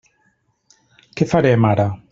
Què 1.21 1.29
farem 1.35 1.71
ara? 1.75 1.91